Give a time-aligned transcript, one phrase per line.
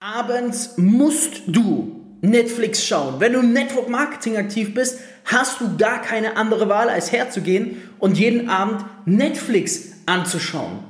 [0.00, 3.18] Abends musst du Netflix schauen.
[3.18, 7.80] Wenn du im Network Marketing aktiv bist, hast du gar keine andere Wahl, als herzugehen
[7.98, 10.80] und jeden Abend Netflix anzuschauen.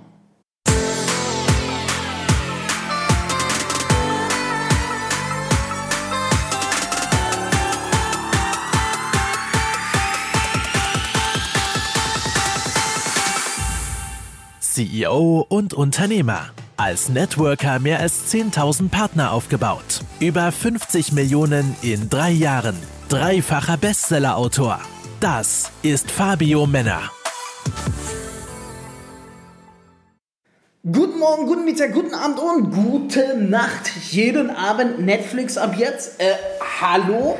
[14.59, 16.51] CEO und Unternehmer.
[16.79, 20.03] Als Networker mehr als 10.000 Partner aufgebaut.
[20.21, 22.77] Über 50 Millionen in drei Jahren.
[23.09, 24.81] Dreifacher Bestsellerautor.
[25.19, 27.11] Das ist Fabio Männer.
[30.85, 33.91] Guten Morgen, guten Mittag, guten Abend und gute Nacht.
[34.11, 36.21] Jeden Abend Netflix ab jetzt.
[36.21, 36.35] Äh,
[36.83, 37.39] hallo?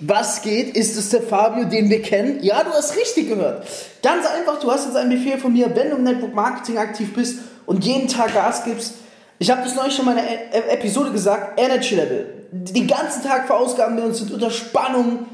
[0.00, 0.76] Was geht?
[0.76, 2.42] Ist es der Fabio, den wir kennen?
[2.42, 3.66] Ja, du hast richtig gehört.
[4.02, 7.12] Ganz einfach, du hast jetzt einen Befehl von mir, wenn du im Network Marketing aktiv
[7.12, 8.94] bist und jeden Tag Gas gibst.
[9.38, 12.26] Ich habe das neulich schon in meiner e-, e Episode gesagt, Energy Level.
[12.52, 15.26] Den ganzen Tag verausgaben wir uns, sind unter Spannung,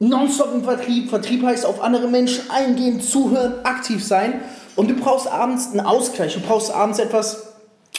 [0.00, 1.10] nonstop im Vertrieb.
[1.10, 4.40] Vertrieb heißt auf andere Menschen eingehen, zuhören, aktiv sein.
[4.74, 6.34] Und du brauchst abends einen Ausgleich.
[6.34, 7.54] Du brauchst abends etwas,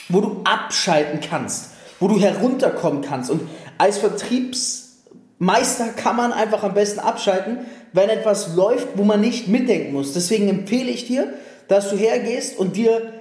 [0.09, 3.29] wo du abschalten kannst, wo du herunterkommen kannst.
[3.29, 3.41] Und
[3.77, 4.88] als Vertriebs
[5.39, 7.59] Meister kann man einfach am besten abschalten,
[7.93, 10.13] wenn etwas läuft, wo man nicht mitdenken muss.
[10.13, 11.33] Deswegen empfehle ich dir,
[11.69, 13.13] dass du hergehst und dir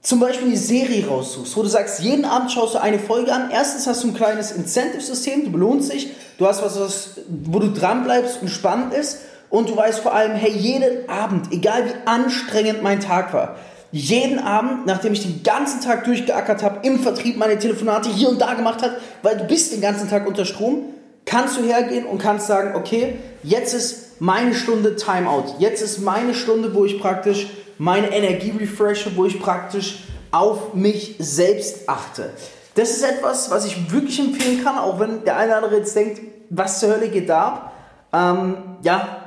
[0.00, 3.50] zum Beispiel eine Serie raussuchst, wo du sagst, jeden Abend schaust du eine Folge an.
[3.52, 7.72] Erstens hast du ein kleines Incentive-System, du belohnst dich, du hast was, was, wo du
[7.72, 9.18] dranbleibst und spannend ist
[9.50, 13.56] und du weißt vor allem, hey, jeden Abend, egal wie anstrengend mein Tag war,
[13.90, 18.40] jeden Abend, nachdem ich den ganzen Tag durchgeackert habe, im Vertrieb meine Telefonate hier und
[18.40, 20.84] da gemacht habe, weil du bist den ganzen Tag unter Strom,
[21.28, 25.54] kannst du hergehen und kannst sagen, okay, jetzt ist meine Stunde Timeout.
[25.58, 31.16] Jetzt ist meine Stunde, wo ich praktisch meine Energie refreshe, wo ich praktisch auf mich
[31.18, 32.30] selbst achte.
[32.74, 35.94] Das ist etwas, was ich wirklich empfehlen kann, auch wenn der eine oder andere jetzt
[35.94, 36.20] denkt,
[36.50, 37.72] was zur Hölle geht da ab?
[38.12, 39.18] Ähm, ja,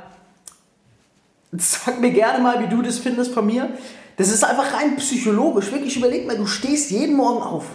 [1.52, 3.70] sag mir gerne mal, wie du das findest von mir.
[4.17, 5.71] Das ist einfach rein psychologisch.
[5.71, 7.65] Wirklich überleg mal, du stehst jeden Morgen auf.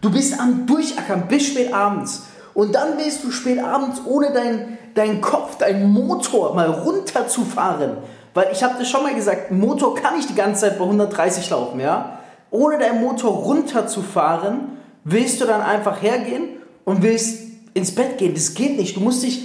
[0.00, 2.24] Du bist am Durchackern bis spät abends.
[2.54, 7.98] Und dann willst du spät abends ohne deinen dein Kopf, deinen Motor mal runterzufahren.
[8.32, 11.50] Weil ich habe das schon mal gesagt, Motor kann nicht die ganze Zeit bei 130
[11.50, 12.18] laufen, ja?
[12.50, 16.48] Ohne deinen Motor runterzufahren, willst du dann einfach hergehen
[16.84, 17.42] und willst
[17.74, 18.34] ins Bett gehen.
[18.34, 18.96] Das geht nicht.
[18.96, 19.42] Du musst dich,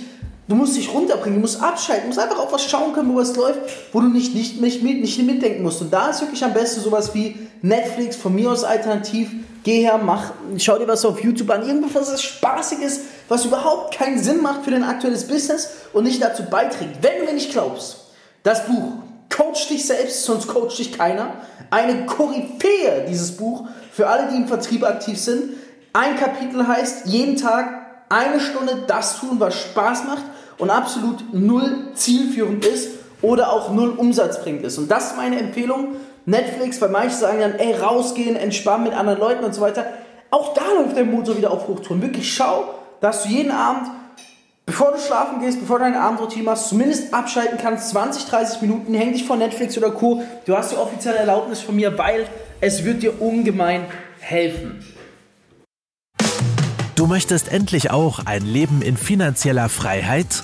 [0.48, 3.18] du musst dich runterbringen, du musst abschalten, du musst einfach auf was schauen können, wo
[3.18, 3.60] was läuft,
[3.92, 5.82] wo du nicht, nicht, nicht, nicht mitdenken musst.
[5.82, 9.32] Und da ist wirklich am besten sowas wie Netflix, von mir aus alternativ,
[9.64, 14.18] Geh her, mach, schau dir was auf YouTube an, irgendwas, was Spaßiges, was überhaupt keinen
[14.18, 17.00] Sinn macht für dein aktuelles Business und nicht dazu beiträgt.
[17.02, 17.98] Wenn du mir nicht glaubst,
[18.44, 18.94] das Buch
[19.30, 21.34] Coach dich selbst, sonst coacht dich keiner.
[21.70, 25.54] Eine Koryphäe, dieses Buch, für alle, die im Vertrieb aktiv sind.
[25.94, 30.24] Ein Kapitel heißt, jeden Tag eine Stunde das tun, was Spaß macht
[30.58, 32.90] und absolut null zielführend ist
[33.22, 34.78] oder auch null Umsatz bringt ist.
[34.78, 39.20] Und das ist meine Empfehlung Netflix, weil manche sagen dann, ey, rausgehen, entspannen mit anderen
[39.20, 39.86] Leuten und so weiter.
[40.32, 42.02] Auch da läuft der Motor wieder auf Hochtouren.
[42.02, 43.90] Wirklich schau, dass du jeden Abend,
[44.66, 48.94] bevor du schlafen gehst, bevor du deine Abendroutine machst, zumindest abschalten kannst, 20, 30 Minuten,
[48.94, 50.22] häng dich vor Netflix oder Co.
[50.46, 52.28] Du hast die offizielle Erlaubnis von mir, weil
[52.62, 53.86] es wird dir ungemein
[54.20, 54.86] helfen.
[56.96, 60.44] Du möchtest endlich auch ein Leben in finanzieller Freiheit?